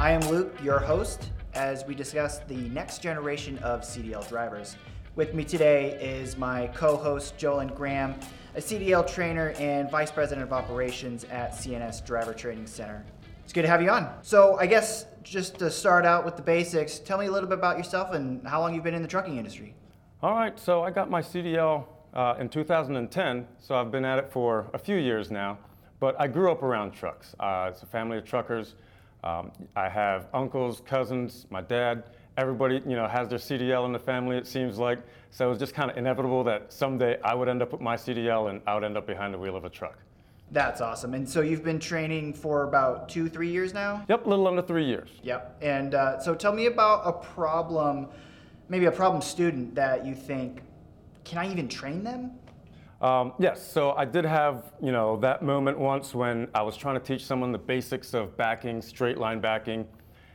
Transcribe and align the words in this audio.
I 0.00 0.12
am 0.12 0.22
Luke, 0.30 0.56
your 0.62 0.78
host, 0.78 1.28
as 1.52 1.84
we 1.84 1.94
discuss 1.94 2.38
the 2.48 2.56
next 2.70 3.02
generation 3.02 3.58
of 3.58 3.82
CDL 3.82 4.26
drivers. 4.26 4.76
With 5.14 5.34
me 5.34 5.44
today 5.44 5.90
is 6.00 6.38
my 6.38 6.68
co 6.68 6.96
host, 6.96 7.36
Jolyn 7.36 7.74
Graham, 7.74 8.14
a 8.54 8.60
CDL 8.60 9.06
trainer 9.06 9.50
and 9.58 9.90
vice 9.90 10.10
president 10.10 10.46
of 10.46 10.54
operations 10.54 11.24
at 11.24 11.52
CNS 11.52 12.02
Driver 12.06 12.32
Training 12.32 12.66
Center. 12.66 13.04
It's 13.44 13.52
good 13.52 13.60
to 13.60 13.68
have 13.68 13.82
you 13.82 13.90
on. 13.90 14.10
So, 14.22 14.56
I 14.58 14.64
guess 14.64 15.04
just 15.22 15.58
to 15.58 15.70
start 15.70 16.06
out 16.06 16.24
with 16.24 16.34
the 16.34 16.42
basics, 16.42 16.98
tell 16.98 17.18
me 17.18 17.26
a 17.26 17.30
little 17.30 17.50
bit 17.50 17.58
about 17.58 17.76
yourself 17.76 18.14
and 18.14 18.42
how 18.48 18.60
long 18.60 18.74
you've 18.74 18.84
been 18.84 18.94
in 18.94 19.02
the 19.02 19.08
trucking 19.08 19.36
industry. 19.36 19.74
All 20.22 20.32
right, 20.32 20.58
so 20.58 20.82
I 20.82 20.90
got 20.92 21.10
my 21.10 21.20
CDL 21.20 21.84
uh, 22.14 22.36
in 22.40 22.48
2010, 22.48 23.46
so 23.58 23.74
I've 23.74 23.90
been 23.90 24.06
at 24.06 24.18
it 24.18 24.32
for 24.32 24.70
a 24.72 24.78
few 24.78 24.96
years 24.96 25.30
now. 25.30 25.58
But 25.98 26.18
I 26.18 26.26
grew 26.26 26.50
up 26.50 26.62
around 26.62 26.92
trucks. 26.92 27.36
Uh, 27.38 27.68
it's 27.70 27.82
a 27.82 27.86
family 27.86 28.16
of 28.16 28.24
truckers. 28.24 28.76
Um, 29.22 29.52
I 29.76 29.88
have 29.88 30.28
uncles, 30.32 30.82
cousins, 30.86 31.46
my 31.50 31.60
dad. 31.60 32.04
Everybody, 32.36 32.80
you 32.86 32.96
know, 32.96 33.06
has 33.06 33.28
their 33.28 33.38
CDL 33.38 33.84
in 33.84 33.92
the 33.92 33.98
family. 33.98 34.36
It 34.36 34.46
seems 34.46 34.78
like 34.78 35.00
so. 35.30 35.46
It 35.46 35.50
was 35.50 35.58
just 35.58 35.74
kind 35.74 35.90
of 35.90 35.98
inevitable 35.98 36.42
that 36.44 36.72
someday 36.72 37.20
I 37.22 37.34
would 37.34 37.48
end 37.48 37.60
up 37.60 37.72
with 37.72 37.80
my 37.80 37.96
CDL 37.96 38.48
and 38.48 38.62
I 38.66 38.74
would 38.74 38.84
end 38.84 38.96
up 38.96 39.06
behind 39.06 39.34
the 39.34 39.38
wheel 39.38 39.56
of 39.56 39.64
a 39.64 39.68
truck. 39.68 39.98
That's 40.52 40.80
awesome. 40.80 41.14
And 41.14 41.28
so 41.28 41.42
you've 41.42 41.62
been 41.62 41.78
training 41.78 42.34
for 42.34 42.64
about 42.64 43.08
two, 43.08 43.28
three 43.28 43.50
years 43.50 43.72
now? 43.72 44.04
Yep, 44.08 44.26
a 44.26 44.28
little 44.28 44.48
under 44.48 44.62
three 44.62 44.84
years. 44.84 45.10
Yep. 45.22 45.58
And 45.62 45.94
uh, 45.94 46.18
so 46.18 46.34
tell 46.34 46.52
me 46.52 46.66
about 46.66 47.02
a 47.04 47.12
problem, 47.12 48.08
maybe 48.68 48.86
a 48.86 48.90
problem 48.90 49.22
student 49.22 49.74
that 49.76 50.04
you 50.04 50.14
think, 50.14 50.62
can 51.24 51.38
I 51.38 51.50
even 51.50 51.68
train 51.68 52.02
them? 52.02 52.32
Um, 53.00 53.32
yes, 53.38 53.66
so 53.66 53.92
I 53.92 54.04
did 54.04 54.26
have, 54.26 54.74
you 54.82 54.92
know, 54.92 55.16
that 55.20 55.42
moment 55.42 55.78
once 55.78 56.14
when 56.14 56.48
I 56.54 56.60
was 56.60 56.76
trying 56.76 56.96
to 56.96 57.00
teach 57.00 57.24
someone 57.24 57.50
the 57.50 57.58
basics 57.58 58.12
of 58.12 58.36
backing, 58.36 58.82
straight 58.82 59.16
line 59.16 59.40
backing, 59.40 59.88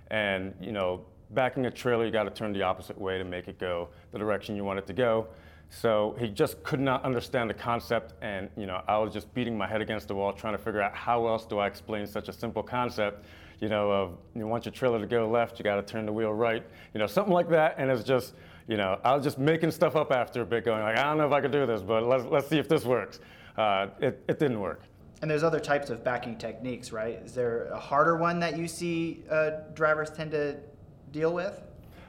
and, 0.09 0.53
you 0.59 0.71
know, 0.71 1.05
backing 1.31 1.67
a 1.67 1.71
trailer, 1.71 2.05
you 2.05 2.11
got 2.11 2.23
to 2.23 2.31
turn 2.31 2.53
the 2.53 2.63
opposite 2.63 2.99
way 2.99 3.19
to 3.19 3.23
make 3.23 3.47
it 3.47 3.59
go 3.59 3.89
the 4.11 4.17
direction 4.17 4.55
you 4.55 4.63
want 4.63 4.79
it 4.79 4.87
to 4.87 4.93
go. 4.93 5.27
So 5.69 6.15
he 6.19 6.27
just 6.27 6.63
could 6.63 6.79
not 6.79 7.03
understand 7.03 7.49
the 7.49 7.53
concept, 7.53 8.13
and 8.21 8.49
you 8.55 8.65
know, 8.65 8.81
I 8.87 8.97
was 8.97 9.13
just 9.13 9.31
beating 9.33 9.57
my 9.57 9.67
head 9.67 9.81
against 9.81 10.07
the 10.07 10.15
wall 10.15 10.31
trying 10.31 10.53
to 10.53 10.63
figure 10.63 10.81
out 10.81 10.95
how 10.95 11.27
else 11.27 11.45
do 11.45 11.57
I 11.59 11.67
explain 11.67 12.07
such 12.07 12.29
a 12.29 12.33
simple 12.33 12.63
concept, 12.63 13.25
you 13.59 13.67
know, 13.67 13.91
of 13.91 14.17
you 14.35 14.47
want 14.47 14.65
your 14.65 14.71
trailer 14.71 14.99
to 14.99 15.07
go 15.07 15.29
left, 15.29 15.59
you 15.59 15.63
got 15.63 15.75
to 15.75 15.81
turn 15.81 16.05
the 16.05 16.13
wheel 16.13 16.33
right, 16.33 16.63
you 16.93 16.99
know, 16.99 17.07
something 17.07 17.33
like 17.33 17.49
that, 17.49 17.75
and 17.77 17.89
it's 17.89 18.03
just, 18.03 18.35
you 18.67 18.77
know, 18.77 18.99
I 19.03 19.15
was 19.15 19.23
just 19.23 19.37
making 19.37 19.71
stuff 19.71 19.95
up 19.95 20.11
after 20.11 20.41
a 20.41 20.45
bit, 20.45 20.65
going 20.65 20.81
like, 20.81 20.97
I 20.97 21.03
don't 21.03 21.17
know 21.17 21.27
if 21.27 21.31
I 21.31 21.41
could 21.41 21.51
do 21.51 21.65
this, 21.65 21.81
but 21.81 22.03
let's 22.03 22.25
let's 22.25 22.47
see 22.47 22.57
if 22.57 22.67
this 22.67 22.83
works. 22.83 23.19
Uh, 23.57 23.87
it 23.99 24.23
it 24.27 24.39
didn't 24.39 24.59
work. 24.59 24.81
And 25.21 25.31
there's 25.31 25.43
other 25.43 25.59
types 25.59 25.89
of 25.89 26.03
backing 26.03 26.37
techniques, 26.37 26.91
right? 26.91 27.21
Is 27.23 27.33
there 27.33 27.65
a 27.67 27.79
harder 27.79 28.17
one 28.17 28.39
that 28.39 28.57
you 28.57 28.67
see 28.67 29.23
uh, 29.29 29.51
drivers 29.73 30.09
tend 30.09 30.31
to 30.31 30.57
deal 31.11 31.33
with? 31.33 31.61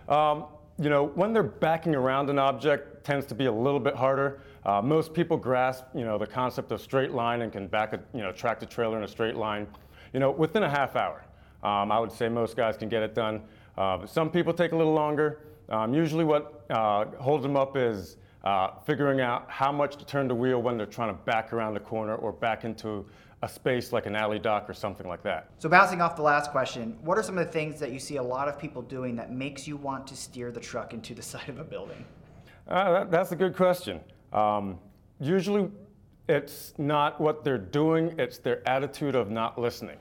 Um, 0.09 0.47
you 0.79 0.91
know, 0.91 1.07
when 1.15 1.33
they're 1.33 1.43
backing 1.43 1.95
around 1.95 2.29
an 2.31 2.39
object, 2.39 3.05
tends 3.05 3.25
to 3.27 3.35
be 3.35 3.47
a 3.47 3.53
little 3.53 3.81
bit 3.81 3.95
harder. 3.95 4.41
Uh, 4.65 4.83
most 4.83 5.15
people 5.15 5.37
grasp, 5.37 5.85
you 5.95 6.05
know, 6.05 6.19
the 6.19 6.27
concept 6.27 6.73
of 6.73 6.81
straight 6.81 7.13
line 7.13 7.43
and 7.43 7.53
can 7.53 7.69
back 7.69 7.93
a, 7.93 8.01
you 8.13 8.21
know, 8.21 8.33
track 8.33 8.59
the 8.59 8.67
trailer 8.67 8.99
in 8.99 9.05
a 9.05 9.09
straight 9.09 9.37
line, 9.37 9.67
you 10.13 10.21
know, 10.21 10.31
within 10.31 10.65
a 10.65 10.69
half 10.69 10.97
hour. 10.97 11.25
Um, 11.63 11.93
I 11.93 12.01
would 12.01 12.13
say 12.13 12.29
most 12.29 12.57
guys 12.57 12.77
can 12.77 12.89
get 12.89 13.03
it 13.03 13.15
done. 13.15 13.43
Uh, 13.79 14.05
some 14.05 14.31
people 14.31 14.53
take 14.53 14.73
a 14.73 14.77
little 14.77 14.95
longer. 14.95 15.39
Um, 15.69 15.93
usually, 15.93 16.25
what 16.25 16.65
uh, 16.71 17.07
holds 17.19 17.43
them 17.43 17.57
up 17.57 17.77
is 17.77 18.17
uh, 18.45 18.71
figuring 18.85 19.21
out 19.21 19.51
how 19.51 19.73
much 19.73 19.97
to 19.97 20.07
turn 20.07 20.29
the 20.29 20.35
wheel 20.35 20.63
when 20.63 20.77
they're 20.77 20.87
trying 20.87 21.09
to 21.09 21.21
back 21.25 21.53
around 21.53 21.75
the 21.75 21.81
corner 21.81 22.15
or 22.15 22.33
back 22.33 22.65
into 22.65 23.05
a 23.43 23.49
space 23.49 23.93
like 23.93 24.07
an 24.07 24.17
alley 24.17 24.39
dock 24.39 24.69
or 24.71 24.73
something 24.73 25.07
like 25.09 25.23
that. 25.23 25.51
So, 25.59 25.69
bouncing 25.69 26.01
off 26.01 26.17
the 26.17 26.23
last 26.23 26.53
question, 26.53 26.97
what 27.03 27.19
are 27.19 27.23
some 27.23 27.37
of 27.37 27.47
the 27.47 27.53
things 27.53 27.81
that 27.81 27.93
you 27.93 27.99
see 27.99 28.17
a 28.17 28.23
lot 28.23 28.49
of 28.49 28.59
people 28.59 28.83
doing 28.83 29.17
that 29.17 29.33
makes 29.33 29.67
you 29.67 29.77
want 29.77 30.07
to 30.07 30.17
steer 30.17 30.51
the 30.51 30.61
truck 30.61 30.95
into 30.95 31.15
the 31.15 31.23
side 31.33 31.49
of 31.49 31.59
a 31.59 31.65
building? 31.65 32.05
Uh, 32.69 32.93
that, 32.93 33.11
that's 33.11 33.33
a 33.33 33.37
good 33.37 33.57
question. 33.57 34.01
Um, 34.33 34.79
usually, 35.21 35.69
it's 36.29 36.75
not 36.79 37.21
what 37.21 37.45
they're 37.45 37.59
doing; 37.59 38.15
it's 38.19 38.39
their 38.39 38.67
attitude 38.69 39.17
of 39.17 39.31
not 39.31 39.61
listening. 39.61 39.99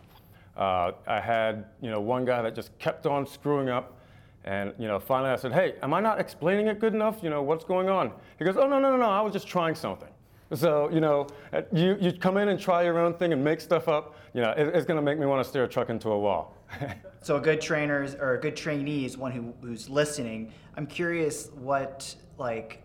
Uh, 0.56 0.91
I 1.06 1.19
had, 1.19 1.66
you 1.81 1.90
know, 1.90 2.00
one 2.00 2.23
guy 2.25 2.41
that 2.41 2.56
just 2.56 2.78
kept 2.79 3.06
on 3.06 3.28
screwing 3.28 3.69
up 3.69 3.97
and 4.45 4.73
you 4.78 4.88
know, 4.88 5.00
finally 5.00 5.31
I 5.31 5.35
said, 5.35 5.51
"Hey, 5.51 5.73
am 5.81 5.94
I 5.94 6.00
not 6.00 6.19
explaining 6.19 6.67
it 6.67 6.79
good 6.79 6.94
enough? 6.94 7.22
You 7.22 7.29
know, 7.29 7.41
what's 7.41 7.66
going 7.66 7.89
on?" 7.89 8.11
He 8.38 8.45
goes, 8.45 8.56
"Oh 8.57 8.67
no, 8.67 8.79
no, 8.79 8.91
no, 8.91 8.97
no! 8.97 9.09
I 9.09 9.22
was 9.22 9.33
just 9.33 9.47
trying 9.47 9.75
something." 9.75 10.09
So 10.53 10.89
you 10.91 11.01
know, 11.01 11.28
uh, 11.51 11.63
you 11.73 11.97
you 12.00 12.13
come 12.13 12.38
in 12.38 12.50
and 12.50 12.59
try 12.59 12.84
your 12.84 13.00
own 13.00 13.16
thing 13.16 13.34
and 13.34 13.44
make 13.44 13.59
stuff 13.59 13.88
up. 13.88 14.16
You 14.34 14.41
know, 14.41 14.51
it, 14.51 14.67
it's 14.67 14.85
going 14.85 14.97
to 14.97 15.01
make 15.01 15.17
me 15.17 15.25
want 15.25 15.44
to 15.44 15.50
steer 15.50 15.63
a 15.63 15.67
truck 15.67 15.89
into 15.89 16.09
a 16.09 16.19
wall. 16.19 16.55
so 17.22 17.38
a 17.38 17.41
good 17.41 17.59
trainer 17.59 18.07
or 18.19 18.35
a 18.35 18.39
good 18.39 18.55
trainee 18.55 19.05
is 19.05 19.17
one 19.17 19.31
who, 19.31 19.53
who's 19.61 19.89
listening. 19.89 20.53
I'm 20.75 20.85
curious 20.85 21.50
what 21.55 22.16
like 22.38 22.84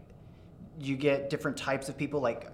you 0.78 0.97
get 0.97 1.28
different 1.28 1.59
types 1.59 1.91
of 1.91 1.99
people 1.99 2.20
like 2.20 2.50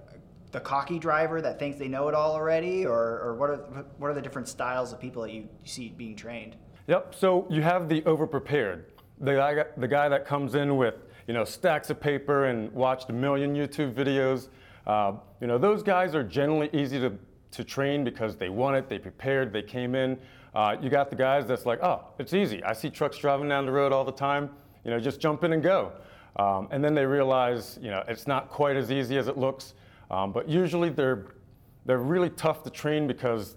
the 0.50 0.59
cocky 0.59 0.99
driver 0.99 1.41
that 1.41 1.61
thinks 1.61 1.78
they 1.78 1.89
know 1.89 2.09
it 2.09 2.15
all 2.15 2.33
already, 2.33 2.84
or, 2.84 3.21
or 3.21 3.37
what 3.37 3.50
are 3.50 3.56
what 3.99 4.09
are 4.09 4.15
the 4.15 4.22
different 4.22 4.49
styles 4.49 4.93
of 4.93 4.99
people 4.99 5.22
that 5.22 5.33
you 5.33 5.49
see 5.65 5.91
being 5.91 6.16
trained? 6.16 6.56
Yep. 6.89 7.15
So 7.15 7.47
you 7.49 7.62
have 7.62 7.89
the 7.89 8.03
overprepared 8.03 8.84
the 9.21 9.34
guy, 9.34 9.65
the 9.77 9.88
guy 9.88 10.09
that 10.09 10.27
comes 10.27 10.54
in 10.54 10.77
with 10.77 10.94
you 11.27 11.34
know 11.34 11.44
stacks 11.44 11.91
of 11.91 12.00
paper 12.00 12.47
and 12.47 12.71
watched 12.72 13.10
a 13.10 13.12
million 13.12 13.54
YouTube 13.54 13.94
videos, 13.94 14.49
uh, 14.87 15.12
you 15.41 15.47
know 15.47 15.59
those 15.59 15.82
guys 15.82 16.15
are 16.15 16.25
generally 16.25 16.71
easy 16.72 17.00
to, 17.00 17.12
to 17.53 17.65
train 17.65 18.04
because 18.04 18.37
they 18.37 18.49
want 18.49 18.77
it, 18.77 18.88
they 18.88 18.99
prepared, 18.99 19.53
they 19.53 19.62
came 19.62 19.94
in. 19.94 20.19
Uh, 20.54 20.77
you 20.81 20.88
got 20.88 21.10
the 21.10 21.16
guys 21.16 21.47
that's 21.47 21.66
like, 21.66 21.82
oh, 21.82 22.03
it's 22.19 22.32
easy. 22.32 22.65
I 22.65 22.72
see 22.72 22.88
trucks 22.88 23.19
driving 23.19 23.49
down 23.49 23.66
the 23.66 23.72
road 23.72 23.93
all 23.93 24.04
the 24.04 24.12
time. 24.12 24.49
You 24.84 24.91
know, 24.91 24.99
just 24.99 25.21
jump 25.21 25.44
in 25.44 25.53
and 25.53 25.62
go. 25.62 25.93
Um, 26.37 26.69
and 26.71 26.83
then 26.83 26.94
they 26.94 27.04
realize, 27.04 27.78
you 27.83 27.91
know, 27.91 28.03
it's 28.09 28.27
not 28.27 28.48
quite 28.48 28.77
as 28.77 28.91
easy 28.91 29.19
as 29.19 29.28
it 29.28 29.37
looks. 29.37 29.75
Um, 30.10 30.33
but 30.33 30.48
usually 30.48 30.88
they're 30.88 31.27
they're 31.84 31.98
really 31.98 32.31
tough 32.31 32.62
to 32.65 32.71
train 32.71 33.06
because 33.06 33.56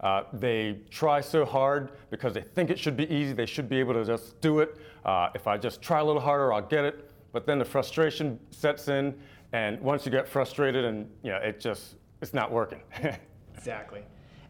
uh, 0.00 0.22
they 0.32 0.78
try 0.90 1.20
so 1.20 1.44
hard 1.44 1.90
because 2.10 2.34
they 2.34 2.40
think 2.40 2.70
it 2.70 2.78
should 2.78 2.96
be 2.96 3.12
easy. 3.12 3.32
They 3.32 3.46
should 3.46 3.68
be 3.68 3.78
able 3.78 3.94
to 3.94 4.04
just 4.04 4.40
do 4.40 4.60
it. 4.60 4.76
Uh, 5.04 5.30
if 5.34 5.46
I 5.46 5.56
just 5.56 5.82
try 5.82 6.00
a 6.00 6.04
little 6.04 6.20
harder, 6.20 6.52
I'll 6.52 6.62
get 6.62 6.84
it. 6.84 7.10
But 7.32 7.46
then 7.46 7.58
the 7.58 7.64
frustration 7.64 8.38
sets 8.50 8.88
in, 8.88 9.14
and 9.52 9.80
once 9.80 10.06
you 10.06 10.12
get 10.12 10.28
frustrated, 10.28 10.84
and 10.84 11.10
you 11.22 11.30
know, 11.30 11.38
it 11.38 11.60
just 11.60 11.96
it's 12.20 12.32
not 12.32 12.50
working. 12.50 12.80
exactly. 13.56 14.02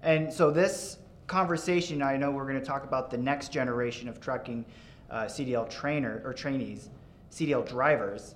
And 0.03 0.32
so 0.32 0.50
this 0.50 0.98
conversation, 1.26 2.03
I 2.03 2.16
know 2.16 2.31
we're 2.31 2.47
going 2.47 2.60
to 2.60 2.64
talk 2.64 2.84
about 2.84 3.10
the 3.10 3.19
next 3.19 3.53
generation 3.53 4.08
of 4.08 4.20
trucking 4.20 4.64
uh, 5.10 5.25
CDL 5.25 5.69
trainer 5.69 6.22
or 6.25 6.32
trainees, 6.32 6.91
CDL 7.32 7.69
drivers. 7.69 8.34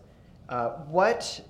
Uh, 0.48 0.70
what 0.88 1.40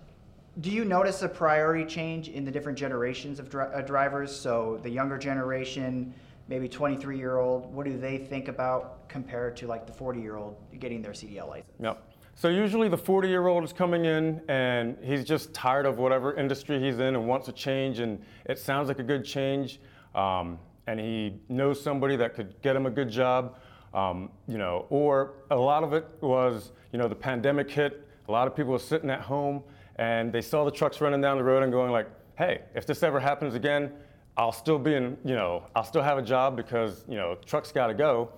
do 0.60 0.70
you 0.70 0.84
notice 0.84 1.22
a 1.22 1.28
priority 1.28 1.84
change 1.84 2.28
in 2.28 2.44
the 2.44 2.50
different 2.50 2.76
generations 2.76 3.38
of 3.38 3.48
dri- 3.48 3.72
uh, 3.72 3.80
drivers? 3.80 4.34
So 4.34 4.78
the 4.82 4.90
younger 4.90 5.16
generation, 5.16 6.12
maybe 6.48 6.68
23 6.68 7.16
year 7.16 7.38
old, 7.38 7.72
what 7.74 7.86
do 7.86 7.98
they 7.98 8.18
think 8.18 8.48
about 8.48 9.08
compared 9.08 9.56
to 9.58 9.66
like 9.66 9.86
the 9.86 9.92
40 9.92 10.20
year 10.20 10.36
old 10.36 10.56
getting 10.78 11.00
their 11.00 11.12
CDL 11.12 11.48
license? 11.48 11.72
Yep. 11.80 12.02
So 12.34 12.48
usually 12.48 12.88
the 12.88 12.98
40 12.98 13.28
year 13.28 13.46
old 13.46 13.64
is 13.64 13.72
coming 13.72 14.04
in 14.04 14.42
and 14.48 14.96
he's 15.02 15.24
just 15.24 15.54
tired 15.54 15.86
of 15.86 15.98
whatever 15.98 16.34
industry 16.34 16.80
he's 16.80 16.98
in 16.98 17.14
and 17.14 17.26
wants 17.26 17.48
a 17.48 17.52
change 17.52 17.98
and 18.00 18.22
it 18.44 18.58
sounds 18.58 18.88
like 18.88 18.98
a 18.98 19.04
good 19.04 19.24
change. 19.24 19.80
Um, 20.14 20.58
and 20.86 21.00
he 21.00 21.40
knows 21.48 21.80
somebody 21.80 22.16
that 22.16 22.34
could 22.34 22.60
get 22.60 22.76
him 22.76 22.86
a 22.86 22.90
good 22.90 23.08
job. 23.08 23.58
Um, 23.94 24.30
you 24.48 24.56
know, 24.56 24.86
or 24.88 25.34
a 25.50 25.56
lot 25.56 25.84
of 25.84 25.92
it 25.92 26.06
was, 26.22 26.72
you 26.92 26.98
know, 26.98 27.08
the 27.08 27.14
pandemic 27.14 27.70
hit. 27.70 28.08
A 28.28 28.32
lot 28.32 28.46
of 28.46 28.56
people 28.56 28.72
were 28.72 28.78
sitting 28.78 29.10
at 29.10 29.20
home 29.20 29.62
and 29.97 30.32
they 30.32 30.41
saw 30.41 30.64
the 30.64 30.70
trucks 30.70 31.00
running 31.00 31.20
down 31.20 31.36
the 31.36 31.44
road 31.44 31.62
and 31.62 31.72
going 31.72 31.92
like, 31.92 32.08
hey, 32.36 32.62
if 32.75 32.86
this 32.86 33.03
ever 33.03 33.20
happens 33.20 33.54
again, 33.54 33.92
I'll 34.36 34.53
still 34.53 34.78
be 34.78 34.94
in, 34.94 35.16
you 35.25 35.34
know, 35.34 35.64
I'll 35.76 35.84
still 35.84 36.03
have 36.03 36.19
a 36.19 36.22
job 36.22 36.56
because, 36.56 37.05
you 37.08 37.16
know, 37.16 37.37
trucks 37.44 37.70
got 37.70 37.88
to 37.88 37.94
go. 37.94 38.31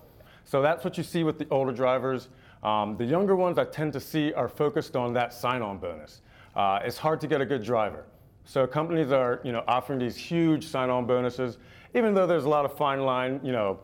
So 0.45 0.61
that's 0.61 0.85
what 0.85 0.99
you 0.99 1.05
see 1.05 1.23
with 1.25 1.39
the 1.39 1.47
older 1.51 1.73
drivers. 1.73 2.29
Um, 2.63 2.97
the 2.97 3.05
younger 3.05 3.37
ones 3.37 3.59
I 3.59 3.65
tend 3.65 3.93
to 3.93 4.01
see 4.01 4.33
are 4.33 4.49
focused 4.49 4.97
on 4.97 5.13
that 5.15 5.33
sign-on 5.33 5.79
bonus. 5.79 6.23
Uh, 6.57 6.81
it's 6.85 6.99
hard 6.99 7.21
to 7.21 7.27
get 7.27 7.41
a 7.41 7.47
good 7.47 7.63
driver. 7.63 8.05
So 8.45 8.67
companies 8.67 9.13
are, 9.13 9.41
you 9.45 9.53
know, 9.53 9.63
offering 9.69 9.99
these 9.99 10.17
huge 10.17 10.67
sign-on 10.67 11.07
bonuses, 11.07 11.59
even 11.95 12.15
though 12.15 12.27
there's 12.27 12.45
a 12.45 12.49
lot 12.49 12.65
of 12.65 12.77
fine 12.77 13.01
line, 13.01 13.41
you 13.43 13.53
know, 13.53 13.79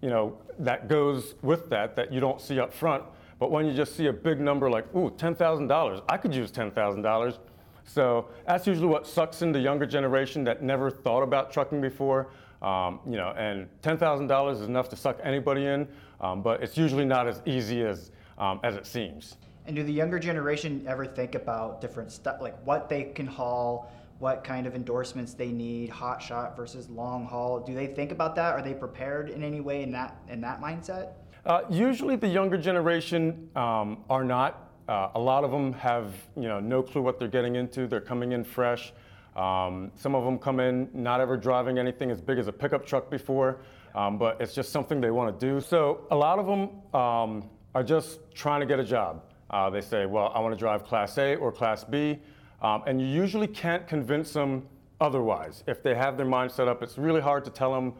you 0.00 0.08
know, 0.08 0.38
that 0.58 0.88
goes 0.88 1.34
with 1.42 1.68
that 1.70 1.96
that 1.96 2.12
you 2.12 2.20
don't 2.20 2.40
see 2.40 2.60
up 2.60 2.72
front. 2.72 3.02
But 3.38 3.50
when 3.50 3.66
you 3.66 3.74
just 3.74 3.96
see 3.96 4.06
a 4.06 4.12
big 4.12 4.40
number 4.40 4.70
like, 4.70 4.86
ooh, 4.94 5.10
$10,000, 5.10 6.02
I 6.08 6.16
could 6.16 6.34
use 6.34 6.50
$10,000. 6.50 7.38
So 7.84 8.28
that's 8.46 8.66
usually 8.66 8.88
what 8.88 9.06
sucks 9.06 9.42
in 9.42 9.52
the 9.52 9.60
younger 9.60 9.86
generation 9.86 10.42
that 10.44 10.62
never 10.62 10.90
thought 10.90 11.22
about 11.22 11.52
trucking 11.52 11.80
before. 11.80 12.28
Um, 12.62 13.00
you 13.06 13.16
know, 13.16 13.34
and 13.36 13.68
$10,000 13.82 14.52
is 14.54 14.62
enough 14.62 14.88
to 14.88 14.96
suck 14.96 15.18
anybody 15.22 15.66
in, 15.66 15.86
um, 16.20 16.42
but 16.42 16.62
it's 16.62 16.76
usually 16.76 17.04
not 17.04 17.28
as 17.28 17.42
easy 17.44 17.82
as, 17.82 18.10
um, 18.38 18.60
as 18.64 18.74
it 18.74 18.86
seems. 18.86 19.36
And 19.66 19.76
do 19.76 19.82
the 19.82 19.92
younger 19.92 20.18
generation 20.18 20.84
ever 20.88 21.04
think 21.04 21.34
about 21.34 21.80
different 21.80 22.10
stuff, 22.10 22.40
like 22.40 22.56
what 22.64 22.88
they 22.88 23.04
can 23.04 23.26
haul, 23.26 23.92
what 24.18 24.42
kind 24.42 24.66
of 24.66 24.74
endorsements 24.74 25.34
they 25.34 25.48
need, 25.48 25.90
hot 25.90 26.22
shot 26.22 26.56
versus 26.56 26.88
long 26.88 27.26
haul? 27.26 27.60
Do 27.60 27.74
they 27.74 27.86
think 27.86 28.10
about 28.10 28.34
that? 28.36 28.54
Are 28.54 28.62
they 28.62 28.74
prepared 28.74 29.28
in 29.28 29.42
any 29.42 29.60
way 29.60 29.82
in 29.82 29.92
that 29.92 30.16
in 30.28 30.40
that 30.40 30.60
mindset? 30.60 31.10
Uh, 31.46 31.60
usually, 31.70 32.16
the 32.16 32.26
younger 32.26 32.58
generation 32.58 33.48
um, 33.54 33.98
are 34.10 34.24
not. 34.24 34.72
Uh, 34.88 35.10
a 35.14 35.20
lot 35.20 35.44
of 35.44 35.52
them 35.52 35.72
have 35.74 36.12
you 36.34 36.48
know 36.48 36.58
no 36.58 36.82
clue 36.82 37.00
what 37.00 37.20
they're 37.20 37.28
getting 37.28 37.54
into. 37.54 37.86
They're 37.86 38.00
coming 38.00 38.32
in 38.32 38.42
fresh. 38.42 38.92
Um, 39.36 39.92
some 39.94 40.16
of 40.16 40.24
them 40.24 40.40
come 40.40 40.58
in 40.58 40.88
not 40.92 41.20
ever 41.20 41.36
driving 41.36 41.78
anything 41.78 42.10
as 42.10 42.20
big 42.20 42.38
as 42.38 42.48
a 42.48 42.52
pickup 42.52 42.84
truck 42.84 43.10
before, 43.10 43.60
um, 43.94 44.18
but 44.18 44.40
it's 44.40 44.54
just 44.54 44.72
something 44.72 45.00
they 45.00 45.12
want 45.12 45.38
to 45.38 45.46
do. 45.46 45.60
So 45.60 46.08
a 46.10 46.16
lot 46.16 46.40
of 46.40 46.46
them 46.46 47.00
um, 47.00 47.48
are 47.76 47.84
just 47.84 48.18
trying 48.34 48.58
to 48.58 48.66
get 48.66 48.80
a 48.80 48.84
job. 48.84 49.22
Uh, 49.50 49.70
they 49.70 49.82
say, 49.82 50.04
well, 50.04 50.32
I 50.34 50.40
want 50.40 50.52
to 50.52 50.58
drive 50.58 50.82
Class 50.82 51.16
A 51.16 51.36
or 51.36 51.52
Class 51.52 51.84
B. 51.84 52.18
Um, 52.60 52.82
and 52.88 53.00
you 53.00 53.06
usually 53.06 53.46
can't 53.46 53.86
convince 53.86 54.32
them 54.32 54.66
otherwise. 55.00 55.62
If 55.68 55.80
they 55.80 55.94
have 55.94 56.16
their 56.16 56.26
mind 56.26 56.50
set 56.50 56.66
up, 56.66 56.82
it's 56.82 56.98
really 56.98 57.20
hard 57.20 57.44
to 57.44 57.50
tell 57.50 57.72
them, 57.72 57.92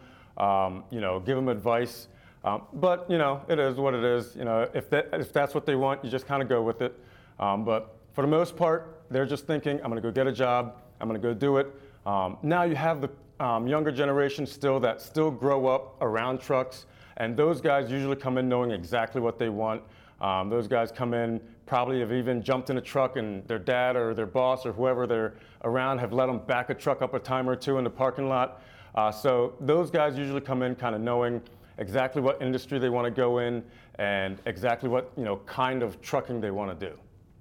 um, 0.44 0.82
you 0.90 1.00
know, 1.00 1.20
give 1.20 1.36
them 1.36 1.48
advice. 1.48 2.08
Um, 2.46 2.62
but, 2.74 3.10
you 3.10 3.18
know, 3.18 3.42
it 3.48 3.58
is 3.58 3.76
what 3.76 3.92
it 3.92 4.04
is. 4.04 4.36
You 4.36 4.44
know, 4.44 4.68
if, 4.72 4.88
that, 4.90 5.08
if 5.12 5.32
that's 5.32 5.52
what 5.52 5.66
they 5.66 5.74
want, 5.74 6.04
you 6.04 6.10
just 6.10 6.28
kind 6.28 6.40
of 6.40 6.48
go 6.48 6.62
with 6.62 6.80
it. 6.80 6.98
Um, 7.40 7.64
but 7.64 7.96
for 8.12 8.22
the 8.22 8.28
most 8.28 8.56
part, 8.56 9.02
they're 9.10 9.26
just 9.26 9.46
thinking, 9.48 9.80
I'm 9.82 9.90
going 9.90 9.96
to 9.96 10.00
go 10.00 10.12
get 10.12 10.28
a 10.28 10.32
job. 10.32 10.76
I'm 11.00 11.08
going 11.08 11.20
to 11.20 11.28
go 11.28 11.34
do 11.34 11.56
it. 11.56 11.66
Um, 12.06 12.38
now 12.42 12.62
you 12.62 12.76
have 12.76 13.00
the 13.00 13.10
um, 13.44 13.66
younger 13.66 13.90
generation 13.90 14.46
still 14.46 14.78
that 14.80 15.02
still 15.02 15.30
grow 15.30 15.66
up 15.66 16.00
around 16.00 16.40
trucks. 16.40 16.86
And 17.16 17.36
those 17.36 17.60
guys 17.60 17.90
usually 17.90 18.16
come 18.16 18.38
in 18.38 18.48
knowing 18.48 18.70
exactly 18.70 19.20
what 19.20 19.38
they 19.40 19.48
want. 19.48 19.82
Um, 20.20 20.48
those 20.48 20.68
guys 20.68 20.92
come 20.92 21.14
in, 21.14 21.40
probably 21.66 21.98
have 21.98 22.12
even 22.12 22.42
jumped 22.42 22.70
in 22.70 22.78
a 22.78 22.80
truck 22.80 23.16
and 23.16 23.46
their 23.48 23.58
dad 23.58 23.96
or 23.96 24.14
their 24.14 24.24
boss 24.24 24.64
or 24.64 24.72
whoever 24.72 25.06
they're 25.06 25.34
around 25.64 25.98
have 25.98 26.12
let 26.12 26.26
them 26.26 26.38
back 26.38 26.70
a 26.70 26.74
truck 26.74 27.02
up 27.02 27.12
a 27.12 27.18
time 27.18 27.50
or 27.50 27.56
two 27.56 27.76
in 27.78 27.84
the 27.84 27.90
parking 27.90 28.28
lot. 28.28 28.62
Uh, 28.94 29.10
so 29.10 29.54
those 29.60 29.90
guys 29.90 30.16
usually 30.16 30.40
come 30.40 30.62
in 30.62 30.74
kind 30.74 30.94
of 30.94 31.00
knowing 31.00 31.42
exactly 31.78 32.22
what 32.22 32.40
industry 32.40 32.78
they 32.78 32.88
want 32.88 33.04
to 33.04 33.10
go 33.10 33.38
in 33.38 33.62
and 33.96 34.40
exactly 34.46 34.88
what 34.88 35.12
you 35.16 35.24
know 35.24 35.36
kind 35.46 35.82
of 35.82 36.00
trucking 36.00 36.40
they 36.40 36.50
want 36.50 36.78
to 36.78 36.88
do. 36.88 36.96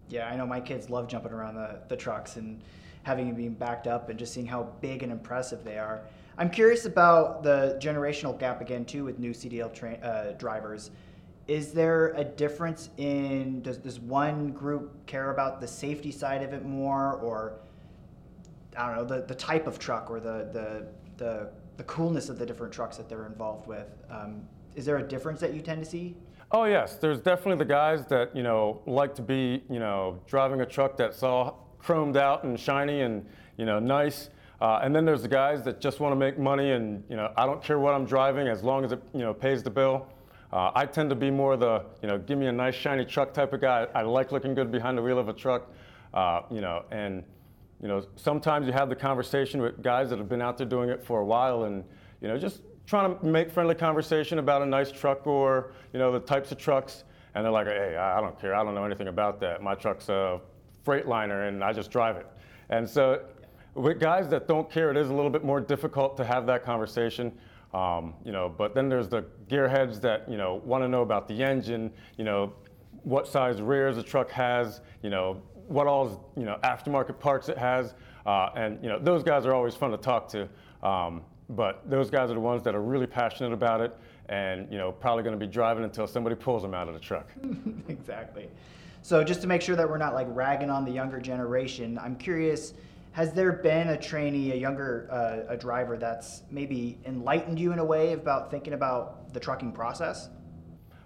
Yeah, 0.09 0.27
I 0.27 0.35
know 0.35 0.45
my 0.45 0.59
kids 0.59 0.89
love 0.89 1.07
jumping 1.07 1.31
around 1.31 1.55
the, 1.55 1.79
the 1.87 1.95
trucks 1.95 2.35
and 2.35 2.61
having 3.03 3.27
them 3.27 3.35
being 3.35 3.53
backed 3.53 3.87
up 3.87 4.09
and 4.09 4.17
just 4.17 4.33
seeing 4.33 4.45
how 4.45 4.63
big 4.81 5.03
and 5.03 5.11
impressive 5.11 5.63
they 5.63 5.77
are. 5.77 6.01
I'm 6.37 6.49
curious 6.49 6.85
about 6.85 7.43
the 7.43 7.79
generational 7.81 8.37
gap 8.37 8.61
again 8.61 8.85
too 8.85 9.05
with 9.05 9.19
new 9.19 9.31
CDL 9.31 9.73
tra- 9.73 9.95
uh, 9.95 10.31
drivers 10.33 10.91
is 11.47 11.71
there 11.71 12.07
a 12.15 12.23
difference 12.23 12.89
in 12.97 13.61
does 13.61 13.77
does 13.77 13.99
one 13.99 14.49
group 14.49 15.05
care 15.05 15.29
about 15.29 15.61
the 15.61 15.67
safety 15.67 16.11
side 16.11 16.41
of 16.41 16.53
it 16.53 16.65
more 16.65 17.13
or 17.15 17.59
I 18.77 18.88
don't 18.88 18.98
know 18.98 19.16
the, 19.16 19.25
the 19.25 19.36
type 19.36 19.68
of 19.68 19.80
truck 19.80 20.10
or 20.10 20.19
the, 20.19 20.50
the 20.51 20.88
the 21.18 21.50
the 21.77 21.83
coolness 21.83 22.30
of 22.30 22.38
the 22.38 22.45
different 22.45 22.74
trucks 22.74 22.98
that 22.98 23.10
they're 23.10 23.25
involved 23.25 23.68
with 23.68 23.88
um, 24.10 24.48
is 24.75 24.86
there 24.86 24.98
a 24.98 25.04
difference 25.04 25.39
that 25.39 25.54
you 25.54 25.62
tend 25.62 25.83
to 25.83 25.89
see? 25.89 26.16
Oh 26.51 26.66
yes. 26.66 26.95
There's 26.95 27.19
definitely 27.19 27.57
the 27.57 27.69
guys 27.69 28.06
that 28.07 28.36
you 28.36 28.44
know 28.44 28.81
like 28.86 29.16
to 29.16 29.22
be 29.22 29.63
you 29.69 29.80
know 29.80 30.19
driving 30.27 30.62
a 30.62 30.66
truck 30.66 30.98
that's 30.98 31.24
all 31.24 31.75
chromed 31.81 32.18
out 32.18 32.44
and 32.44 32.60
shiny 32.60 33.01
and 33.01 33.25
you 33.57 33.66
know 33.66 33.80
nice. 33.80 34.30
Uh, 34.62 34.80
and 34.83 34.95
then 34.95 35.04
there's 35.06 35.21
the 35.21 35.28
guys 35.28 35.63
that 35.63 35.81
just 35.81 36.00
want 36.00 36.12
to 36.12 36.16
make 36.16 36.38
money 36.38 36.71
and 36.71 37.04
you 37.10 37.16
know 37.16 37.31
I 37.36 37.45
don't 37.45 37.63
care 37.63 37.80
what 37.80 37.94
I'm 37.94 38.06
driving 38.06 38.48
as 38.48 38.63
long 38.63 38.86
as 38.86 38.92
it 38.92 39.01
you 39.13 39.21
know 39.21 39.33
pays 39.33 39.63
the 39.63 39.69
bill. 39.69 40.07
Uh, 40.54 40.71
I 40.74 40.86
tend 40.86 41.10
to 41.10 41.16
be 41.16 41.30
more 41.30 41.57
the, 41.57 41.83
you 42.01 42.07
know, 42.07 42.18
give 42.18 42.38
me 42.38 42.45
a 42.45 42.51
nice 42.51 42.75
shiny 42.75 43.04
truck 43.04 43.33
type 43.33 43.51
of 43.51 43.60
guy. 43.60 43.88
I 43.94 44.04
like 44.04 44.31
looking 44.31 44.54
good 44.54 44.71
behind 44.71 44.98
the 44.98 45.01
wheel 45.01 45.19
of 45.19 45.28
a 45.28 45.33
truck, 45.33 45.69
uh, 46.13 46.44
you 46.50 46.62
know, 46.62 46.86
and, 46.92 47.25
you 47.81 47.88
know, 47.88 48.06
sometimes 48.16 48.68
you 48.68 48.74
have 48.74 48.89
the 48.89 48.95
conversation 48.95 49.62
with 49.62 49.81
guys 49.81 50.10
that 50.10 50.19
have 50.19 50.30
been 50.30 50.42
out 50.42 50.57
there 50.57 50.68
doing 50.68 50.89
it 50.89 51.04
for 51.04 51.19
a 51.19 51.25
while 51.25 51.63
and, 51.63 51.83
you 52.22 52.27
know, 52.27 52.38
just 52.38 52.62
trying 52.86 53.18
to 53.18 53.25
make 53.25 53.51
friendly 53.51 53.75
conversation 53.75 54.39
about 54.39 54.62
a 54.62 54.66
nice 54.66 54.92
truck 54.92 55.27
or, 55.27 55.72
you 55.94 56.00
know, 56.00 56.12
the 56.12 56.19
types 56.19 56.51
of 56.51 56.57
trucks. 56.57 57.04
And 57.33 57.44
they're 57.44 57.51
like, 57.51 57.68
hey, 57.68 57.98
I 57.98 58.22
don't 58.22 58.39
care. 58.39 58.56
I 58.56 58.63
don't 58.63 58.75
know 58.75 58.86
anything 58.86 59.10
about 59.10 59.39
that. 59.42 59.62
My 59.62 59.75
truck's 59.75 60.07
a 60.10 60.39
Freightliner 60.86 61.50
and 61.50 61.63
I 61.63 61.74
just 61.74 61.92
drive 61.92 62.16
it. 62.16 62.27
And 62.69 62.89
so 62.89 63.22
with 63.74 64.00
guys 64.00 64.30
that 64.30 64.48
don't 64.48 64.69
care, 64.71 64.89
it 64.89 64.98
is 64.98 65.10
a 65.10 65.13
little 65.13 65.30
bit 65.30 65.44
more 65.44 65.60
difficult 65.60 66.16
to 66.18 66.24
have 66.24 66.45
that 66.48 66.63
conversation. 66.63 67.31
Um, 67.74 68.13
you 68.24 68.31
know, 68.31 68.48
but 68.48 68.74
then 68.74 68.88
there's 68.88 69.10
the 69.10 69.25
gearheads 69.50 70.00
that 70.01 70.30
you 70.30 70.38
know 70.38 70.62
want 70.63 70.83
to 70.83 70.88
know 70.88 71.01
about 71.01 71.28
the 71.28 71.44
engine, 71.44 71.92
you 72.18 72.24
know, 72.24 72.54
what 73.04 73.28
size 73.28 73.62
rears 73.62 73.98
the 73.98 74.04
truck 74.04 74.30
has, 74.31 74.80
you 75.01 75.10
know, 75.10 75.42
what 75.67 75.88
all 75.88 76.31
you 76.38 76.44
know 76.44 76.57
aftermarket 76.63 77.19
parts 77.19 77.50
it 77.50 77.57
has, 77.57 77.94
uh, 78.25 78.50
and 78.56 78.81
you 78.81 78.89
know 78.89 79.00
those 79.00 79.23
guys 79.23 79.45
are 79.45 79.53
always 79.53 79.75
fun 79.75 79.91
to 79.91 79.97
talk 79.97 80.27
to. 80.29 80.47
Um, 80.83 81.21
but 81.50 81.88
those 81.89 82.09
guys 82.09 82.31
are 82.31 82.33
the 82.33 82.39
ones 82.39 82.63
that 82.63 82.73
are 82.73 82.81
really 82.81 83.07
passionate 83.07 83.53
about 83.53 83.81
it, 83.81 83.95
and 84.29 84.71
you 84.71 84.77
know 84.77 84.91
probably 84.91 85.23
going 85.23 85.38
to 85.38 85.45
be 85.45 85.51
driving 85.51 85.83
until 85.83 86.07
somebody 86.07 86.35
pulls 86.35 86.62
them 86.62 86.73
out 86.73 86.88
of 86.88 86.94
the 86.94 87.00
truck. 87.00 87.29
exactly. 87.88 88.50
So 89.01 89.23
just 89.23 89.41
to 89.41 89.47
make 89.47 89.62
sure 89.62 89.75
that 89.75 89.88
we're 89.88 90.00
not 90.00 90.15
like 90.15 90.27
ragging 90.29 90.71
on 90.71 90.83
the 90.83 90.91
younger 90.91 91.19
generation, 91.19 92.00
I'm 92.00 92.15
curious 92.15 92.73
has 93.15 93.31
there 93.31 93.53
been 93.53 93.89
a 93.89 93.97
trainee, 93.97 94.51
a 94.51 94.56
younger 94.56 95.07
uh, 95.09 95.53
a 95.53 95.56
driver 95.56 95.97
that's 95.97 96.44
maybe 96.51 96.97
enlightened 97.06 97.57
you 97.57 97.71
in 97.71 97.79
a 97.79 97.85
way 97.85 98.11
about 98.11 98.51
thinking 98.51 98.73
about 98.73 99.33
the 99.33 99.39
trucking 99.39 99.71
process? 99.71 100.27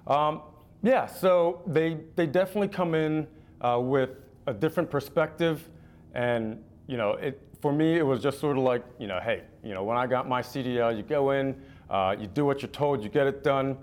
Um, 0.08 0.42
yeah, 0.82 1.06
so 1.06 1.62
they 1.68 2.00
they 2.16 2.26
definitely 2.26 2.70
come 2.70 2.96
in 2.96 3.28
uh, 3.62 3.80
with 3.80 4.10
a 4.50 4.54
different 4.54 4.90
perspective, 4.90 5.70
and 6.14 6.62
you 6.88 6.98
know, 6.98 7.12
it 7.14 7.40
for 7.62 7.72
me 7.72 7.98
it 7.98 8.06
was 8.06 8.22
just 8.22 8.40
sort 8.40 8.58
of 8.58 8.64
like 8.64 8.84
you 9.00 9.08
know, 9.08 9.20
hey, 9.20 9.44
you 9.64 9.74
know, 9.74 9.84
when 9.84 9.98
I 9.98 10.08
got 10.08 10.28
my 10.28 10.42
CDL, 10.42 10.96
you 10.96 11.04
go 11.04 11.32
in, 11.32 11.56
uh, 11.90 12.16
you 12.20 12.28
do 12.28 12.46
what 12.46 12.62
you're 12.62 12.72
told, 12.72 13.04
you 13.04 13.10
get 13.10 13.28
it 13.28 13.44
done, 13.44 13.78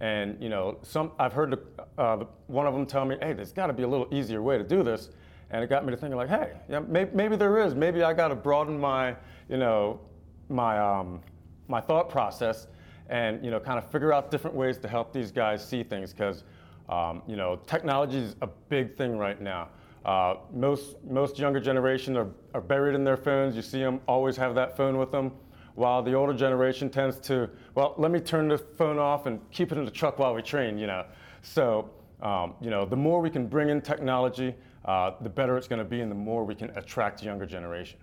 and 0.00 0.40
you 0.40 0.48
know, 0.48 0.78
some 0.82 1.12
I've 1.18 1.32
heard 1.32 1.58
uh, 1.98 2.24
one 2.46 2.66
of 2.66 2.74
them 2.74 2.86
tell 2.86 3.04
me, 3.04 3.16
hey, 3.20 3.32
there's 3.32 3.52
got 3.52 3.66
to 3.66 3.72
be 3.72 3.82
a 3.82 3.88
little 3.88 4.08
easier 4.12 4.42
way 4.42 4.58
to 4.58 4.64
do 4.64 4.82
this. 4.82 5.10
And 5.50 5.62
it 5.62 5.68
got 5.68 5.84
me 5.84 5.90
to 5.90 5.96
thinking 5.98 6.16
like, 6.16 6.30
hey, 6.30 6.52
yeah, 6.68 6.80
maybe, 6.80 7.10
maybe 7.12 7.36
there 7.36 7.58
is. 7.58 7.74
Maybe 7.74 8.02
I 8.02 8.14
got 8.14 8.28
to 8.28 8.34
broaden 8.34 8.80
my, 8.80 9.14
you 9.50 9.58
know, 9.58 10.00
my, 10.48 10.78
um, 10.78 11.20
my 11.68 11.78
thought 11.78 12.08
process 12.08 12.68
and, 13.10 13.44
you 13.44 13.50
know, 13.50 13.60
kind 13.60 13.76
of 13.76 13.90
figure 13.90 14.14
out 14.14 14.30
different 14.30 14.56
ways 14.56 14.78
to 14.78 14.88
help 14.88 15.12
these 15.12 15.30
guys 15.30 15.66
see 15.66 15.82
things 15.82 16.14
because, 16.14 16.44
um, 16.88 17.20
you 17.26 17.36
know, 17.36 17.56
technology 17.66 18.16
is 18.16 18.34
a 18.40 18.46
big 18.46 18.96
thing 18.96 19.18
right 19.18 19.42
now. 19.42 19.68
Uh, 20.04 20.36
most, 20.52 20.96
most 21.04 21.38
younger 21.38 21.60
generation 21.60 22.16
are, 22.16 22.28
are 22.54 22.60
buried 22.60 22.94
in 22.94 23.04
their 23.04 23.16
phones. 23.16 23.54
You 23.54 23.62
see 23.62 23.78
them 23.78 24.00
always 24.08 24.36
have 24.36 24.54
that 24.56 24.76
phone 24.76 24.98
with 24.98 25.12
them, 25.12 25.32
while 25.74 26.02
the 26.02 26.12
older 26.12 26.34
generation 26.34 26.90
tends 26.90 27.18
to, 27.20 27.48
well, 27.74 27.94
let 27.98 28.10
me 28.10 28.18
turn 28.20 28.48
the 28.48 28.58
phone 28.58 28.98
off 28.98 29.26
and 29.26 29.40
keep 29.50 29.70
it 29.70 29.78
in 29.78 29.84
the 29.84 29.90
truck 29.90 30.18
while 30.18 30.34
we 30.34 30.42
train, 30.42 30.76
you 30.76 30.86
know. 30.86 31.04
So, 31.42 31.90
um, 32.20 32.54
you 32.60 32.70
know, 32.70 32.84
the 32.84 32.96
more 32.96 33.20
we 33.20 33.30
can 33.30 33.46
bring 33.46 33.68
in 33.68 33.80
technology, 33.80 34.54
uh, 34.84 35.12
the 35.20 35.30
better 35.30 35.56
it's 35.56 35.68
going 35.68 35.78
to 35.78 35.84
be 35.84 36.00
and 36.00 36.10
the 36.10 36.16
more 36.16 36.44
we 36.44 36.54
can 36.54 36.70
attract 36.76 37.22
younger 37.22 37.46
generation. 37.46 37.98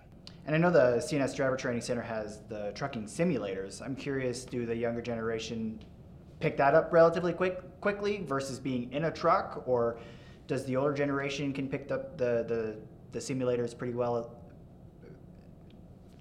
And 0.46 0.54
I 0.54 0.58
know 0.58 0.70
the 0.70 0.96
CNS 0.96 1.36
Driver 1.36 1.56
Training 1.56 1.82
Center 1.82 2.00
has 2.00 2.40
the 2.48 2.72
trucking 2.74 3.04
simulators. 3.04 3.82
I'm 3.82 3.94
curious, 3.94 4.44
do 4.44 4.64
the 4.64 4.74
younger 4.74 5.02
generation 5.02 5.78
pick 6.40 6.56
that 6.56 6.74
up 6.74 6.92
relatively 6.92 7.32
quick, 7.32 7.60
quickly 7.80 8.24
versus 8.26 8.58
being 8.58 8.90
in 8.92 9.04
a 9.04 9.10
truck, 9.10 9.62
or 9.66 9.98
does 10.50 10.64
the 10.64 10.74
older 10.74 10.92
generation 10.92 11.52
can 11.52 11.68
pick 11.68 11.92
up 11.92 12.18
the, 12.18 12.44
the, 12.48 12.76
the 13.12 13.20
simulators 13.20 13.76
pretty 13.78 13.94
well? 13.94 14.34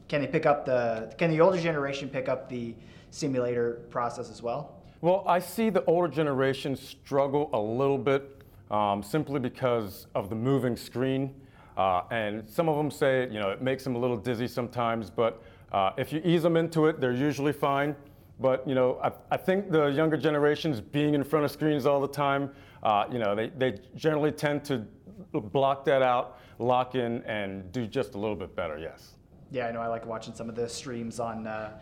Can 0.07 0.21
they 0.21 0.27
pick 0.27 0.45
up 0.45 0.67
the, 0.67 1.12
can 1.17 1.31
the 1.31 1.41
older 1.41 1.59
generation 1.59 2.07
pick 2.09 2.29
up 2.29 2.48
the 2.48 2.75
simulator 3.09 3.81
process 3.89 4.29
as 4.29 4.43
well? 4.43 4.83
Well, 5.01 5.24
I 5.25 5.39
see 5.39 5.71
the 5.71 5.83
older 5.86 6.07
generation 6.07 6.75
struggle 6.75 7.50
a 7.53 7.59
little 7.59 7.98
bit 7.98 8.43
um, 8.69 9.01
simply 9.01 9.39
because 9.39 10.05
of 10.13 10.29
the 10.29 10.36
moving 10.36 10.77
screen. 10.77 11.33
Uh, 11.75 12.03
and 12.12 12.48
some 12.48 12.69
of 12.69 12.77
them 12.77 12.91
say, 12.91 13.27
you 13.31 13.39
know, 13.39 13.50
it 13.50 13.63
makes 13.63 13.83
them 13.83 13.95
a 13.95 14.00
little 14.00 14.17
dizzy 14.17 14.48
sometimes, 14.48 15.09
but 15.09 15.41
uh, 15.71 15.89
if 15.98 16.13
you 16.13 16.21
ease 16.24 16.43
them 16.43 16.55
into 16.55 16.86
it, 16.86 17.00
they're 17.01 17.13
usually 17.13 17.53
fine. 17.53 17.95
But, 18.39 18.67
you 18.67 18.74
know, 18.74 19.00
I, 19.03 19.12
I, 19.31 19.38
think 19.38 19.69
the 19.69 19.88
younger 19.88 20.15
generations 20.15 20.79
being 20.79 21.13
in 21.13 21.24
front 21.25 21.43
of 21.43 21.51
screens 21.51 21.86
all 21.86 22.00
the 22.00 22.08
time, 22.08 22.51
uh, 22.84 23.03
you 23.12 23.19
know, 23.19 23.36
they, 23.36 23.50
they 23.50 23.79
generally 23.96 24.31
tend 24.31 24.63
to 24.65 24.86
block 25.34 25.84
that 25.86 26.01
out, 26.01 26.39
lock 26.58 26.96
in, 26.96 27.22
and 27.24 27.69
do 27.74 27.86
just 27.86 28.15
a 28.15 28.17
little 28.17 28.38
bit 28.38 28.55
better, 28.55 28.77
yes. 28.77 29.15
Yeah, 29.51 29.67
I 29.67 29.72
know. 29.72 29.81
I 29.81 29.88
like 29.88 30.05
watching 30.05 30.34
some 30.34 30.48
of 30.48 30.55
the 30.55 30.69
streams 30.69 31.19
on 31.19 31.48
uh, 31.48 31.79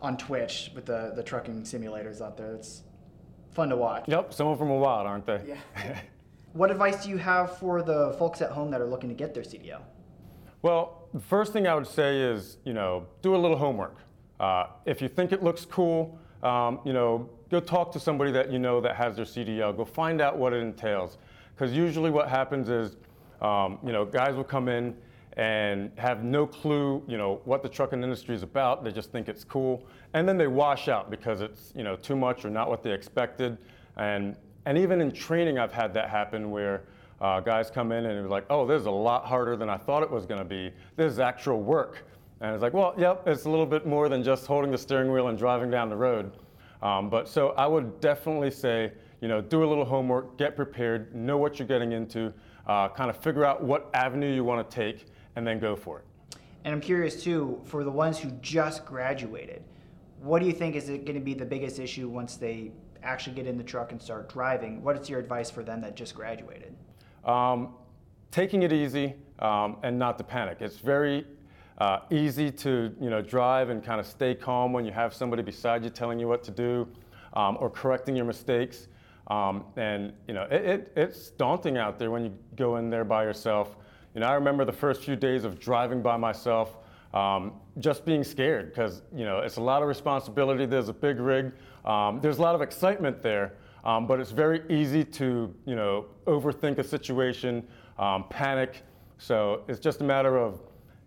on 0.00 0.16
Twitch 0.16 0.70
with 0.74 0.86
the, 0.86 1.12
the 1.16 1.22
trucking 1.22 1.62
simulators 1.62 2.20
out 2.20 2.36
there. 2.36 2.54
It's 2.54 2.82
fun 3.52 3.68
to 3.70 3.76
watch. 3.76 4.04
Yep, 4.06 4.32
some 4.32 4.46
of 4.46 4.58
them 4.58 4.70
are 4.70 4.78
wild, 4.78 5.06
aren't 5.06 5.26
they? 5.26 5.42
Yeah. 5.46 6.00
what 6.52 6.70
advice 6.70 7.04
do 7.04 7.10
you 7.10 7.16
have 7.16 7.58
for 7.58 7.82
the 7.82 8.14
folks 8.18 8.40
at 8.40 8.50
home 8.50 8.70
that 8.70 8.80
are 8.80 8.86
looking 8.86 9.08
to 9.08 9.14
get 9.14 9.34
their 9.34 9.42
CDL? 9.42 9.82
Well, 10.62 11.08
the 11.12 11.20
first 11.20 11.52
thing 11.52 11.66
I 11.66 11.74
would 11.74 11.86
say 11.86 12.20
is, 12.20 12.58
you 12.64 12.72
know, 12.72 13.06
do 13.22 13.34
a 13.34 13.38
little 13.38 13.56
homework. 13.56 13.96
Uh, 14.40 14.66
if 14.84 15.00
you 15.00 15.08
think 15.08 15.32
it 15.32 15.42
looks 15.42 15.64
cool, 15.64 16.18
um, 16.42 16.80
you 16.84 16.92
know, 16.92 17.28
go 17.50 17.60
talk 17.60 17.92
to 17.92 18.00
somebody 18.00 18.30
that 18.32 18.50
you 18.50 18.58
know 18.58 18.80
that 18.80 18.96
has 18.96 19.16
their 19.16 19.24
CDL. 19.24 19.76
Go 19.76 19.84
find 19.84 20.20
out 20.20 20.36
what 20.36 20.52
it 20.52 20.62
entails. 20.62 21.18
Because 21.54 21.74
usually 21.74 22.10
what 22.10 22.28
happens 22.28 22.68
is, 22.68 22.96
um, 23.40 23.78
you 23.84 23.92
know, 23.92 24.04
guys 24.04 24.34
will 24.34 24.44
come 24.44 24.68
in 24.68 24.94
and 25.36 25.90
have 25.96 26.24
no 26.24 26.46
clue, 26.46 27.02
you 27.06 27.18
know, 27.18 27.40
what 27.44 27.62
the 27.62 27.68
trucking 27.68 28.02
industry 28.02 28.34
is 28.34 28.42
about. 28.42 28.84
They 28.84 28.92
just 28.92 29.12
think 29.12 29.28
it's 29.28 29.44
cool, 29.44 29.84
and 30.14 30.28
then 30.28 30.38
they 30.38 30.46
wash 30.46 30.88
out 30.88 31.10
because 31.10 31.40
it's, 31.40 31.72
you 31.74 31.84
know, 31.84 31.96
too 31.96 32.16
much 32.16 32.44
or 32.44 32.50
not 32.50 32.68
what 32.68 32.82
they 32.82 32.92
expected. 32.92 33.58
And 33.96 34.36
and 34.66 34.76
even 34.76 35.00
in 35.00 35.12
training, 35.12 35.58
I've 35.58 35.72
had 35.72 35.94
that 35.94 36.10
happen 36.10 36.50
where 36.50 36.82
uh, 37.20 37.40
guys 37.40 37.70
come 37.70 37.92
in 37.92 38.04
and 38.04 38.18
they're 38.18 38.28
like, 38.28 38.46
"Oh, 38.50 38.66
this 38.66 38.80
is 38.80 38.86
a 38.86 38.90
lot 38.90 39.24
harder 39.24 39.56
than 39.56 39.70
I 39.70 39.76
thought 39.76 40.02
it 40.02 40.10
was 40.10 40.26
going 40.26 40.40
to 40.40 40.44
be. 40.44 40.72
This 40.96 41.12
is 41.12 41.20
actual 41.20 41.62
work." 41.62 42.04
And 42.40 42.54
it's 42.54 42.62
like, 42.62 42.74
"Well, 42.74 42.94
yep, 42.98 43.26
it's 43.26 43.44
a 43.44 43.50
little 43.50 43.66
bit 43.66 43.86
more 43.86 44.08
than 44.08 44.22
just 44.22 44.46
holding 44.46 44.70
the 44.70 44.78
steering 44.78 45.10
wheel 45.10 45.28
and 45.28 45.38
driving 45.38 45.70
down 45.70 45.88
the 45.88 45.96
road." 45.96 46.32
Um, 46.82 47.08
but 47.08 47.28
so 47.28 47.48
I 47.50 47.66
would 47.66 48.00
definitely 48.00 48.50
say, 48.50 48.92
you 49.20 49.28
know, 49.28 49.40
do 49.40 49.64
a 49.64 49.66
little 49.66 49.84
homework, 49.84 50.36
get 50.36 50.56
prepared, 50.56 51.14
know 51.14 51.38
what 51.38 51.58
you're 51.58 51.68
getting 51.68 51.92
into, 51.92 52.32
uh, 52.66 52.88
kind 52.88 53.10
of 53.10 53.16
figure 53.16 53.44
out 53.44 53.62
what 53.62 53.90
avenue 53.94 54.32
you 54.32 54.44
want 54.44 54.68
to 54.68 54.74
take 54.74 55.06
and 55.36 55.46
then 55.46 55.58
go 55.58 55.74
for 55.74 56.00
it. 56.00 56.04
And 56.64 56.74
I'm 56.74 56.80
curious 56.80 57.22
too, 57.22 57.60
for 57.64 57.84
the 57.84 57.90
ones 57.90 58.18
who 58.18 58.30
just 58.42 58.84
graduated, 58.84 59.62
what 60.20 60.40
do 60.40 60.46
you 60.46 60.52
think 60.52 60.74
is 60.74 60.86
going 60.86 61.14
to 61.14 61.20
be 61.20 61.34
the 61.34 61.44
biggest 61.44 61.78
issue 61.78 62.08
once 62.08 62.36
they 62.36 62.72
actually 63.02 63.36
get 63.36 63.46
in 63.46 63.56
the 63.56 63.64
truck 63.64 63.92
and 63.92 64.02
start 64.02 64.28
driving? 64.28 64.82
What 64.82 65.00
is 65.00 65.08
your 65.08 65.20
advice 65.20 65.50
for 65.50 65.62
them 65.62 65.80
that 65.82 65.94
just 65.94 66.14
graduated? 66.14 66.74
Um, 67.24 67.74
taking 68.30 68.62
it 68.62 68.72
easy 68.72 69.14
um, 69.38 69.76
and 69.82 69.98
not 69.98 70.18
to 70.18 70.24
panic. 70.24 70.58
It's 70.60 70.78
very 70.78 71.26
uh, 71.78 72.00
easy 72.10 72.50
to 72.50 72.94
you 73.00 73.10
know 73.10 73.20
drive 73.20 73.68
and 73.68 73.84
kind 73.84 74.00
of 74.00 74.06
stay 74.06 74.34
calm 74.34 74.72
when 74.72 74.84
you 74.84 74.92
have 74.92 75.12
somebody 75.12 75.42
beside 75.42 75.84
you 75.84 75.90
telling 75.90 76.18
you 76.18 76.28
what 76.28 76.42
to 76.42 76.50
do 76.50 76.88
um, 77.34 77.56
or 77.60 77.68
correcting 77.70 78.16
your 78.16 78.24
mistakes. 78.24 78.88
Um, 79.28 79.64
and 79.76 80.12
you 80.28 80.34
know 80.34 80.44
it, 80.44 80.64
it, 80.64 80.92
it's 80.96 81.30
daunting 81.30 81.76
out 81.76 81.98
there 81.98 82.10
when 82.10 82.24
you 82.24 82.32
go 82.56 82.76
in 82.76 82.90
there 82.90 83.04
by 83.04 83.24
yourself. 83.24 83.76
You 84.14 84.20
know, 84.20 84.28
I 84.28 84.34
remember 84.34 84.64
the 84.64 84.72
first 84.72 85.02
few 85.02 85.16
days 85.16 85.44
of 85.44 85.60
driving 85.60 86.00
by 86.00 86.16
myself, 86.16 86.78
um, 87.12 87.52
just 87.78 88.06
being 88.06 88.24
scared 88.24 88.70
because 88.70 89.02
you 89.14 89.24
know 89.24 89.40
it's 89.40 89.56
a 89.56 89.60
lot 89.60 89.82
of 89.82 89.88
responsibility. 89.88 90.64
There's 90.64 90.88
a 90.88 90.94
big 90.94 91.18
rig. 91.18 91.52
Um, 91.84 92.20
there's 92.20 92.38
a 92.38 92.42
lot 92.42 92.54
of 92.54 92.62
excitement 92.62 93.22
there, 93.22 93.54
um, 93.84 94.06
but 94.06 94.18
it's 94.20 94.30
very 94.30 94.62
easy 94.70 95.04
to 95.04 95.54
you 95.66 95.74
know 95.74 96.06
overthink 96.26 96.78
a 96.78 96.84
situation, 96.84 97.66
um, 97.98 98.24
panic. 98.30 98.82
So 99.18 99.62
it's 99.68 99.80
just 99.80 100.00
a 100.00 100.04
matter 100.04 100.38
of 100.38 100.60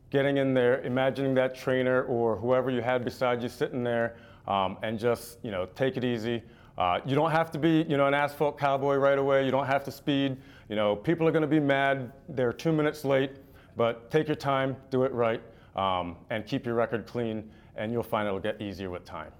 getting 0.09 0.37
in 0.37 0.53
there, 0.53 0.81
imagining 0.81 1.33
that 1.35 1.55
trainer 1.55 2.03
or 2.03 2.35
whoever 2.35 2.69
you 2.69 2.81
had 2.81 3.03
beside 3.03 3.41
you 3.41 3.49
sitting 3.49 3.83
there, 3.83 4.15
um, 4.47 4.77
and 4.81 4.97
just 4.99 5.37
you 5.43 5.51
know 5.51 5.67
take 5.75 5.97
it 5.97 6.03
easy. 6.03 6.41
Uh, 6.77 7.01
you 7.05 7.13
don't 7.13 7.31
have 7.31 7.51
to 7.51 7.59
be, 7.59 7.85
you 7.89 7.97
know, 7.97 8.07
an 8.07 8.13
asphalt 8.13 8.57
cowboy 8.57 8.95
right 8.95 9.17
away. 9.17 9.43
You 9.43 9.51
don't 9.51 9.65
have 9.65 9.83
to 9.83 9.91
speed. 9.91 10.37
You 10.69 10.77
know, 10.77 10.95
people 10.95 11.27
are 11.27 11.31
going 11.31 11.41
to 11.41 11.47
be 11.47 11.59
mad. 11.59 12.13
They're 12.29 12.53
two 12.53 12.71
minutes 12.71 13.03
late, 13.03 13.31
but 13.75 14.09
take 14.09 14.27
your 14.27 14.37
time, 14.37 14.77
do 14.89 15.03
it 15.03 15.11
right, 15.11 15.41
um, 15.75 16.15
and 16.29 16.45
keep 16.45 16.65
your 16.65 16.75
record 16.75 17.05
clean, 17.05 17.49
and 17.75 17.91
you'll 17.91 18.01
find 18.01 18.27
it'll 18.27 18.39
get 18.39 18.61
easier 18.61 18.89
with 18.89 19.03
time. 19.03 19.31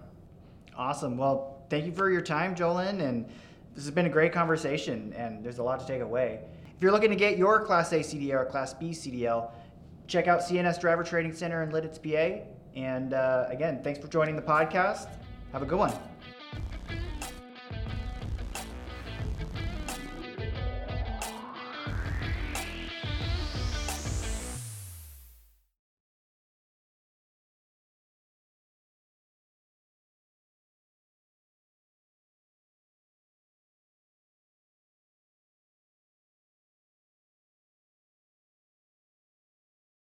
Awesome. 0.76 1.18
Well, 1.18 1.64
thank 1.70 1.86
you 1.86 1.94
for 1.94 2.12
your 2.12 2.22
time, 2.22 2.56
Jolyn, 2.56 3.02
and 3.02 3.26
this 3.74 3.86
has 3.86 3.92
been 3.92 4.06
a 4.06 4.10
great 4.10 4.34
conversation, 4.34 5.14
and 5.16 5.42
there's 5.42 5.60
a 5.60 5.64
lot 5.64 5.80
to 5.80 5.88
take 5.88 6.02
away. 6.02 6.42
If 6.76 6.84
you're 6.84 6.92
looking 6.92 7.10
to 7.10 7.16
get 7.16 7.38
your 7.38 7.66
Class 7.66 7.92
A 7.94 8.00
CDL 8.00 8.42
or 8.42 8.46
Class 8.46 8.74
B 8.74 8.90
CDL, 8.90 9.52
check 10.10 10.28
out 10.28 10.42
CNS 10.42 10.82
Driver 10.82 11.04
Training 11.04 11.34
Center 11.34 11.64
in 11.64 11.72
Lititz, 11.72 12.02
PA. 12.02 12.44
And 12.76 13.14
uh, 13.14 13.46
again, 13.50 13.82
thanks 13.84 14.00
for 14.00 14.08
joining 14.08 14.36
the 14.36 14.42
podcast. 14.42 15.08
Have 15.54 15.62
a 15.62 15.66
good 15.66 15.80
one. 15.80 15.94